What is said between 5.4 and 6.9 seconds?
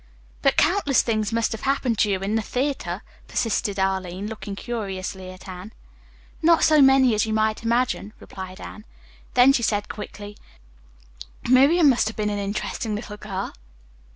Anne. "Not so